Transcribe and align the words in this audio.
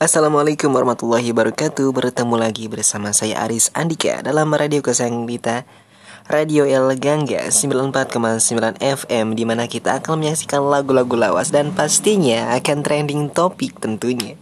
Assalamualaikum 0.00 0.72
warahmatullahi 0.72 1.28
wabarakatuh. 1.28 1.92
Bertemu 1.92 2.40
lagi 2.40 2.72
bersama 2.72 3.12
saya 3.12 3.44
Aris 3.44 3.68
Andika 3.76 4.24
Dalam 4.24 4.48
Radio 4.48 4.80
Kesang 4.80 5.28
Dita 5.28 5.68
Radio 6.24 6.64
El 6.64 6.96
Gangga 6.96 7.52
94,9 7.52 8.80
FM 8.80 9.36
Di 9.36 9.44
mana 9.44 9.68
kita 9.68 10.00
akan 10.00 10.24
menyaksikan 10.24 10.64
lagu-lagu 10.64 11.20
lawas 11.20 11.52
Dan 11.52 11.76
pastinya 11.76 12.48
akan 12.56 12.80
trending 12.80 13.28
topik 13.28 13.76
tentunya. 13.76 14.40